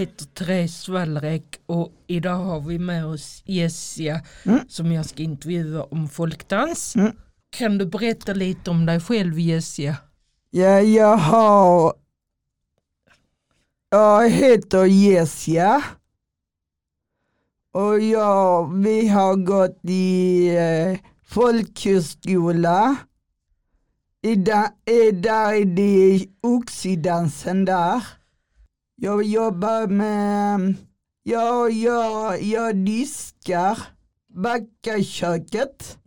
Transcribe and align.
heter 0.00 0.24
Therese 0.24 0.88
Wallräck 0.88 1.60
och 1.66 1.92
idag 2.06 2.36
har 2.36 2.60
vi 2.60 2.78
med 2.78 3.06
oss 3.06 3.42
Jessia 3.46 4.20
Mm. 4.44 4.60
som 4.68 4.92
jag 4.92 5.06
ska 5.06 5.22
intervjua 5.22 5.82
om 5.82 6.08
folkdans. 6.08 6.96
Mm. 6.96 7.12
Kan 7.50 7.78
du 7.78 7.86
berätta 7.86 8.32
lite 8.32 8.70
om 8.70 8.86
dig 8.86 9.00
själv 9.00 9.38
Jessia? 9.38 9.96
Ja, 10.50 10.80
jag 10.80 11.16
har... 11.16 11.94
Jag 13.90 14.30
heter 14.30 14.84
Jessia. 14.84 15.82
Och 17.72 18.00
jag, 18.00 18.74
vi 18.76 19.08
har 19.08 19.36
gått 19.36 19.78
i 19.82 20.48
eh, 20.56 20.98
folkhögskola. 21.24 22.96
I 24.22 24.34
da, 24.34 24.72
där 25.12 25.52
är 25.52 25.64
det 25.64 26.26
oxidansen 26.42 27.64
där. 27.64 28.02
Jag 29.02 29.22
jobbar 29.22 29.86
med... 29.86 30.74
Jag, 31.22 31.70
jag, 31.70 32.42
jag 32.42 32.76
diskar 32.76 33.78
backaköket. 34.34 35.98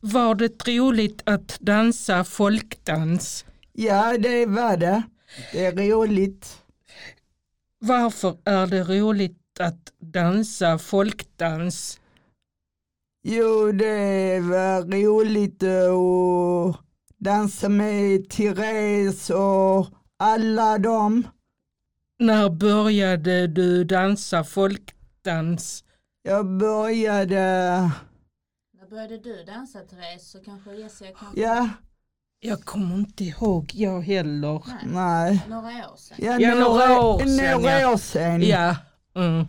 Var 0.00 0.34
det 0.34 0.68
roligt 0.68 1.22
att 1.24 1.58
dansa 1.60 2.24
folkdans? 2.24 3.44
Ja, 3.72 4.18
det 4.18 4.46
var 4.46 4.76
det. 4.76 5.02
Det 5.52 5.66
är 5.66 5.72
roligt. 5.72 6.62
Varför 7.78 8.36
är 8.44 8.66
det 8.66 8.82
roligt 8.82 9.60
att 9.60 9.92
dansa 9.98 10.78
folkdans? 10.78 12.00
Jo, 13.22 13.72
det 13.72 14.40
var 14.40 15.02
roligt 15.02 15.62
att 15.62 16.80
dansa 17.18 17.68
med 17.68 18.28
Therese 18.30 19.30
och 19.30 19.86
alla 20.16 20.78
dem. 20.78 21.26
När 22.18 22.50
började 22.50 23.46
du 23.46 23.84
dansa 23.84 24.44
folkdans? 24.44 25.84
Jag 26.22 26.46
började, 26.46 27.36
När 28.78 28.86
började 28.90 29.18
du 29.18 29.44
dansa 29.44 29.78
Therese 29.80 30.30
så 30.30 30.38
kanske 30.38 30.74
Jessica 30.74 31.12
kan... 31.12 31.28
ja, 31.34 31.68
Jag 32.40 32.64
kommer 32.64 32.94
inte 32.94 33.24
ihåg 33.24 33.70
jag 33.74 34.00
heller. 34.00 34.62
Nej, 34.66 34.86
nej. 34.86 35.42
några 35.48 35.90
år 35.90 35.96
sedan. 35.96 36.16
Ja, 36.20 36.38
Ja, 36.40 36.54
några 36.54 37.00
år 37.00 37.18
sedan, 37.18 37.36
Några 37.60 37.80
ja. 37.80 37.92
år 37.92 37.96
sedan. 37.96 38.42
Ja, 38.42 38.76
mm. 39.14 39.46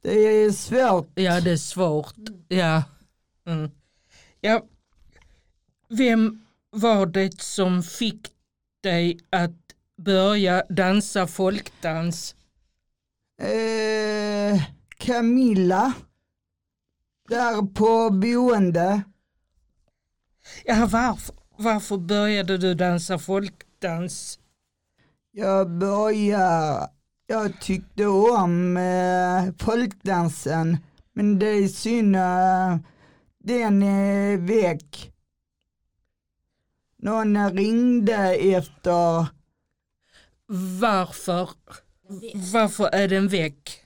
Det 0.00 0.18
är 0.18 0.50
svårt. 0.50 1.10
ja 1.14 1.40
det 1.40 1.50
är 1.50 1.56
svårt. 1.56 2.14
Ja. 2.48 2.82
Mm. 3.46 3.70
ja. 4.40 4.62
Vem 5.88 6.44
var 6.70 7.06
det 7.06 7.40
som 7.40 7.82
fick 7.82 8.28
dig 8.82 9.18
att 9.30 9.65
börja 9.96 10.62
dansa 10.68 11.26
folkdans? 11.26 12.34
Eh, 13.40 14.62
Camilla, 14.98 15.92
där 17.28 17.74
på 17.74 18.10
boende. 18.10 19.02
Ja, 20.64 20.88
varför, 20.92 21.34
varför 21.56 21.96
började 21.96 22.58
du 22.58 22.74
dansa 22.74 23.18
folkdans? 23.18 24.38
Jag 25.30 25.70
började, 25.70 26.90
jag 27.26 27.60
tyckte 27.60 28.06
om 28.06 28.76
eh, 28.76 29.54
folkdansen 29.58 30.78
men 31.16 31.38
det 31.38 31.46
är 31.46 31.68
synd 31.68 32.16
eh, 32.16 32.76
den 33.38 33.82
är 33.82 34.36
väck. 34.36 35.12
Någon 36.98 37.50
ringde 37.50 38.34
efter, 38.34 39.26
Varför, 40.80 41.50
varför 42.52 42.88
är 42.94 43.08
den 43.08 43.28
väck? 43.28 43.82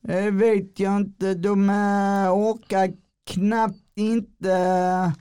det 0.00 0.30
vet 0.30 0.78
jag 0.78 0.96
inte, 0.96 1.34
de 1.34 1.70
eh, 1.70 2.32
orkar 2.32 2.92
knappt 3.26 3.98
inte. 3.98 5.12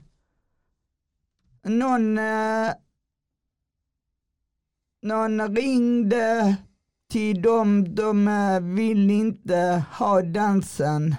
Någon, 1.64 2.18
eh, 2.18 2.70
någon 5.02 5.56
ringde 5.56 6.56
till 7.10 7.42
dem, 7.42 7.96
de 7.96 8.28
eh, 8.28 8.60
vill 8.60 9.12
inte 9.12 9.84
ha 9.92 10.22
dansen. 10.22 11.16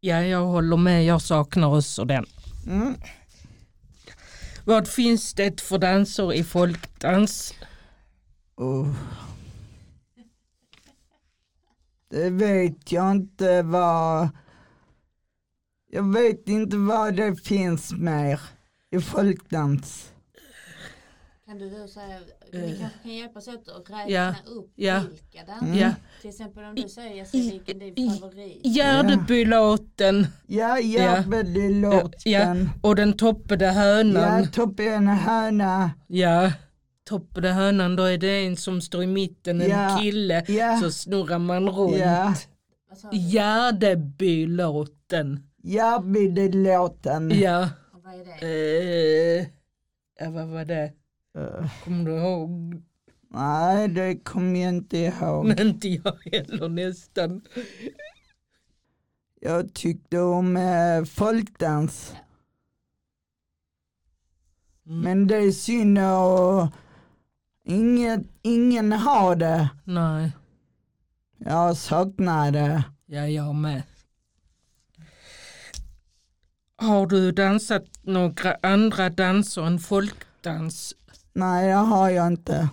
Ja, 0.00 0.22
jag 0.22 0.46
håller 0.46 0.76
med. 0.76 1.04
Jag 1.04 1.22
saknar 1.22 1.76
också 1.78 2.04
den. 2.04 2.26
Mm. 2.66 2.94
Vad 4.66 4.88
finns 4.88 5.34
det 5.34 5.60
för 5.60 5.78
danser 5.78 6.32
i 6.32 6.44
folkdans? 6.44 7.54
Oh. 8.56 8.94
Det 12.10 12.30
vet 12.30 12.92
jag 12.92 13.10
inte 13.10 13.62
vad... 13.62 14.28
Jag 15.90 16.12
vet 16.12 16.48
inte 16.48 16.76
vad 16.76 17.16
det 17.16 17.36
finns 17.36 17.92
mer 17.92 18.40
i 18.90 19.00
folkdans. 19.00 20.13
Kan 21.46 21.58
du 21.58 21.70
då 21.70 21.88
säga, 21.88 22.18
vi 22.52 22.76
kanske 22.80 22.98
kan 23.02 23.14
hjälpas 23.14 23.48
åt 23.48 23.68
att 23.68 23.90
räkna 23.90 24.10
Ja, 24.10 24.34
upp 24.46 24.72
ja. 24.74 25.02
vilka 25.10 25.44
danser. 25.52 25.80
Ja. 25.80 25.90
Till 26.20 26.30
exempel 26.30 26.64
om 26.64 26.74
du 26.74 26.88
säger 26.88 27.14
Jessica 27.16 27.52
vilken 27.52 27.78
din 27.78 28.10
favorit. 28.10 28.60
Gärdebylåten 28.64 30.26
Ja. 30.46 30.78
Järvelilåten. 30.80 32.10
ja, 32.24 32.56
och 32.82 32.96
den 32.96 33.12
toppade 33.12 33.66
hönan. 33.66 34.42
Ja, 34.42 34.46
toppen 34.52 35.06
höna. 35.08 35.90
Ja, 36.06 36.52
toppade 37.08 37.48
hönan, 37.48 37.96
då 37.96 38.02
är 38.02 38.18
det 38.18 38.46
en 38.46 38.56
som 38.56 38.80
står 38.80 39.02
i 39.02 39.06
mitten, 39.06 39.60
en 39.60 39.70
Ja, 39.70 39.98
kille, 40.00 40.44
ja. 40.48 40.78
så 40.82 40.90
snurrar 40.90 41.38
man 41.38 41.68
runt. 41.68 42.48
Du? 43.12 43.18
Gärdebylåten. 43.18 45.46
Järvelilåten. 45.62 47.30
Ja, 47.40 47.68
Och 47.94 48.02
Vad 48.04 48.14
är 48.14 48.24
det? 48.40 49.40
eh, 49.40 49.46
ja, 50.20 50.30
vad 50.30 50.48
var 50.48 50.64
det? 50.64 50.92
Kommer 51.84 52.04
du 52.04 52.16
ihåg? 52.16 52.82
nej, 53.28 53.88
det 53.88 54.16
kommer 54.24 54.60
jag 54.60 54.68
inte 54.68 54.98
ihåg. 54.98 55.46
Men 55.46 55.58
inte 55.60 55.88
jag 55.88 56.16
heller 56.32 56.68
nästan. 56.68 57.42
Jag 59.40 59.74
tyckte 59.74 60.18
om 60.20 60.56
eh, 60.56 61.04
folkdans. 61.04 62.14
Mm. 64.86 65.00
Men 65.00 65.26
det 65.26 65.36
är 65.36 65.52
synd 65.52 65.98
och 65.98 66.68
ingen, 67.64 68.28
ingen 68.42 68.92
har 68.92 69.36
det. 69.36 69.68
Nej, 69.84 70.32
Jag 71.38 71.76
saknar 71.76 72.50
det. 72.52 72.84
ja 73.06 73.26
jag 73.28 73.54
med. 73.54 73.82
Har 76.76 77.06
du 77.06 77.32
dansat 77.32 77.84
några 78.02 78.56
andra 78.62 79.10
danser 79.10 79.62
än 79.66 79.78
folkdans? 79.78 80.94
Nej, 81.36 81.68
det 81.68 81.74
har 81.74 82.10
jag 82.10 82.26
inte. 82.26 82.70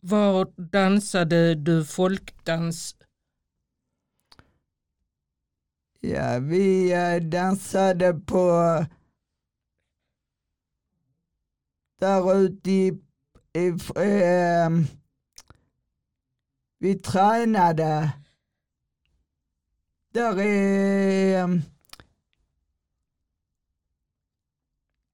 Var 0.00 0.52
dansade 0.70 1.54
du 1.54 1.84
folkdans? 1.84 2.96
Ja, 6.00 6.38
vi 6.38 6.92
eh, 6.92 7.16
dansade 7.28 8.14
på 8.14 8.50
där 11.98 12.34
ute 12.34 12.70
i, 12.70 12.86
i 13.52 13.68
eh, 13.96 14.70
vi 16.78 16.94
tränade. 16.94 18.12
Där 20.12 20.40
är 20.40 21.38
eh, 21.38 21.60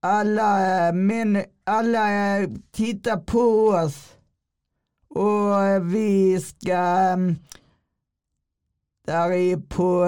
alla 0.02 0.87
eh, 0.88 0.93
män, 0.94 1.44
alla 1.64 2.37
eh, 2.38 2.50
tittar 2.70 3.16
på 3.16 3.69
oss 3.69 4.16
och 5.08 5.64
eh, 5.64 5.82
vi 5.82 6.40
ska 6.40 6.76
mm, 6.76 7.37
där 9.06 9.32
är 9.32 9.56
på 9.56 10.06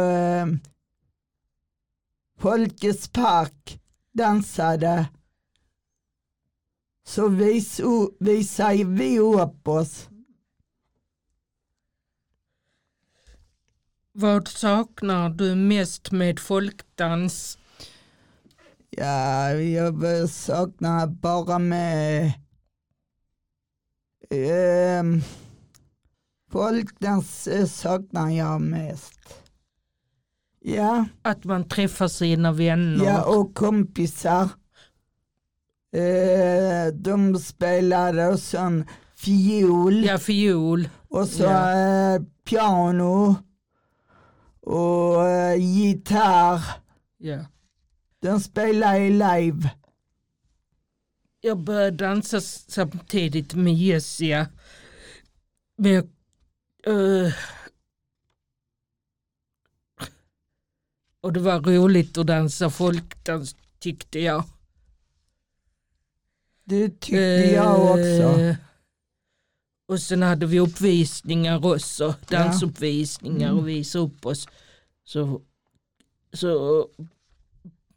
Folkets 2.38 3.08
park 3.08 3.80
dansade. 4.12 5.06
Så 7.06 7.28
vis, 7.28 7.80
visar 8.18 8.84
vi 8.84 9.18
upp 9.18 9.68
oss. 9.68 10.08
Vad 14.12 14.48
saknar 14.48 15.30
du 15.30 15.54
mest 15.54 16.10
med 16.10 16.40
folkdans? 16.40 17.58
Ja, 18.96 19.52
jag 19.52 20.28
saknar 20.30 21.06
bara 21.06 21.58
med 21.58 22.32
ehm, 24.30 25.20
folkdans 26.50 27.46
eh, 27.46 27.66
saknar 27.66 28.30
jag 28.30 28.60
mest. 28.60 29.20
Ja, 30.60 31.04
Att 31.22 31.44
man 31.44 31.68
träffar 31.68 32.08
sina 32.08 32.52
vänner? 32.52 33.04
ja 33.04 33.24
och 33.24 33.54
kompisar. 33.54 34.48
Eh, 35.92 36.92
de 36.94 37.38
spelade 37.38 38.26
och 38.28 38.38
sån 38.40 38.84
fiol 39.16 40.04
ja, 40.04 40.18
fiol. 40.18 40.88
och 41.08 41.28
så 41.28 41.42
ja. 41.42 41.72
eh, 41.72 42.22
piano 42.48 43.34
och 44.60 45.28
eh, 45.28 45.54
gitarr. 45.56 46.62
Ja. 47.18 47.38
Den 48.24 48.40
spelar 48.40 49.00
i 49.00 49.10
live. 49.10 49.70
Jag 51.40 51.58
började 51.58 51.96
dansa 51.96 52.40
samtidigt 52.40 53.54
med 53.54 53.74
Jessia. 53.74 54.46
Men 55.76 55.92
jag, 55.92 56.04
eh, 56.86 57.32
och 61.20 61.32
det 61.32 61.40
var 61.40 61.60
roligt 61.60 62.18
att 62.18 62.26
dansa 62.26 62.70
folkdans 62.70 63.56
tyckte 63.78 64.18
jag. 64.20 64.44
Det 66.64 66.88
tyckte 66.88 67.52
jag 67.54 67.90
också. 67.90 68.40
Eh, 68.40 68.56
Och 69.86 70.00
sen 70.00 70.22
hade 70.22 70.46
vi 70.46 70.60
uppvisningar 70.60 71.66
också, 71.66 72.14
dansuppvisningar 72.28 73.48
Mm. 73.48 73.58
och 73.58 73.68
visa 73.68 73.98
upp 73.98 74.26
oss. 74.26 74.48
Så, 75.04 75.42
så 76.32 76.88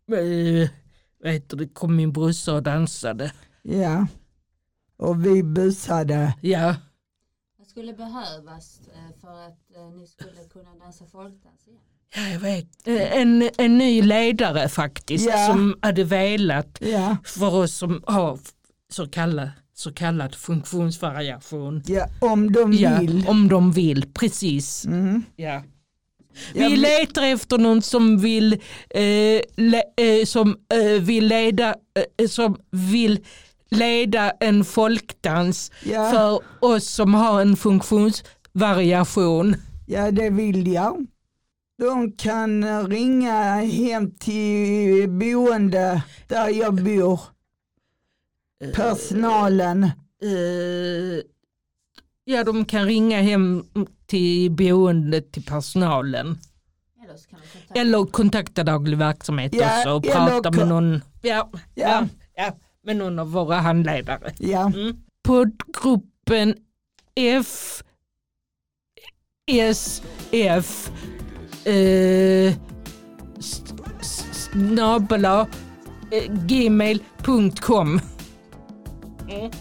vad 0.07 1.31
heter 1.31 1.57
det, 1.57 1.67
kom 1.67 1.95
min 1.95 2.11
brorsa 2.13 2.53
och 2.53 2.63
dansade. 2.63 3.31
Ja. 3.63 4.07
Och 4.97 5.25
vi 5.25 5.43
busade. 5.43 6.33
Ja, 6.41 6.75
Vad 7.57 7.67
skulle 7.67 7.93
behövas 7.93 8.81
eh, 8.93 9.19
för 9.21 9.47
att 9.47 9.75
eh, 9.75 9.91
ni 9.99 10.07
skulle 10.07 10.31
kunna 10.53 10.75
dansa 10.85 11.05
folkdans 11.05 11.67
igen? 11.67 11.79
ja 12.15 12.27
jag 12.29 12.39
vet. 12.39 12.87
Eh, 12.87 13.17
En, 13.21 13.49
en 13.57 13.77
ny 13.77 14.01
ledare 14.01 14.69
faktiskt 14.69 15.25
Ja. 15.29 15.47
som 15.47 15.75
hade 15.81 16.03
velat 16.03 16.77
Ja. 16.81 17.17
för 17.23 17.53
oss 17.55 17.73
som 17.75 18.03
har 18.07 18.39
så 18.89 19.07
kallad, 19.07 19.49
så 19.73 19.93
kallad 19.93 20.35
funktionsvariation. 20.35 21.83
ja, 21.85 22.07
om 22.21 22.51
de 22.51 22.73
Ja, 22.73 22.99
vill. 22.99 23.25
om 23.27 23.47
de 23.47 23.71
vill, 23.71 24.05
precis. 24.13 24.85
Mm. 24.85 25.23
Ja. 25.35 25.63
Vi 26.53 26.75
letar 26.75 27.23
efter 27.23 27.57
någon 27.57 27.81
som 27.81 28.17
vill, 28.17 28.53
eh, 28.89 29.41
le, 29.55 29.83
eh, 29.97 30.25
som, 30.25 30.57
eh, 30.73 31.01
vill 31.01 31.27
leda, 31.27 31.75
eh, 32.19 32.27
som 32.27 32.57
vill 32.71 33.19
leda 33.69 34.31
en 34.39 34.65
folkdans 34.65 35.71
ja, 35.83 36.11
för 36.11 36.39
oss 36.65 36.89
som 36.89 37.13
har 37.13 37.41
en 37.41 37.55
funktionsvariation. 37.57 39.55
ja, 39.85 40.11
det 40.11 40.29
vill 40.29 40.67
jag. 40.67 41.07
De 41.79 42.11
kan 42.11 42.87
ringa 42.89 43.55
hem 43.55 44.11
till 44.11 45.09
boende 45.09 46.01
där 46.27 46.49
jag 46.49 46.73
bor. 46.75 47.19
Personalen. 48.75 49.83
Eh, 50.23 51.21
ja, 52.25 52.43
de 52.43 52.65
kan 52.65 52.85
ringa 52.85 53.21
hem 53.21 53.65
till 54.07 54.51
boendet 54.51 55.31
till 55.31 55.43
personalen. 55.43 56.37
Eller 57.03 57.17
så 57.17 57.29
kan 57.29 57.39
de 57.39 57.47
kontakta 57.59 57.79
Eller 57.79 58.05
kontakta 58.05 58.63
daglig 58.63 58.97
verksamhet 58.97 59.53
Ja, 59.55 59.77
också 59.79 59.89
och 59.91 60.03
prata 60.03 60.51
med 60.51 60.67
någon, 60.67 61.01
ja, 61.21 61.49
ja. 61.53 61.59
Ja. 61.75 62.07
Ja, 62.35 62.51
med 62.83 62.95
någon 62.97 63.19
av 63.19 63.31
våra 63.31 63.55
handledare. 63.55 64.33
Ja, 64.39 64.65
Mm. 64.75 64.97
Poddgruppen 65.23 66.55
F 67.15 67.83
SF 69.47 70.91
eh, 71.65 72.53
s- 73.39 73.63
snabela 74.51 75.47
eh, 76.11 76.33
gmail.com 76.33 77.99
Mm. 79.29 79.51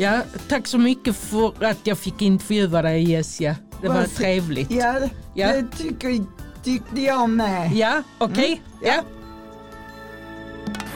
Ja, 0.00 0.20
tack 0.48 0.66
så 0.66 0.78
mycket 0.78 1.16
för 1.16 1.64
att 1.64 1.86
jag 1.86 1.98
fick 1.98 2.22
intervjua 2.22 2.82
dig 2.82 3.10
Jessia. 3.10 3.56
Det 3.82 3.88
var 3.88 3.94
Varså- 3.96 4.16
trevligt. 4.16 4.70
ja, 4.70 4.94
Ja. 5.34 5.46
det 5.52 5.64
tycker, 5.78 6.24
tyckte 6.64 7.00
jag 7.00 7.30
med. 7.30 7.72
Ja, 7.72 8.02
okej. 8.18 8.62
Ja. 8.82 9.02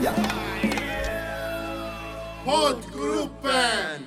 Ja. 0.04 0.10
Poddgruppen! 2.44 4.04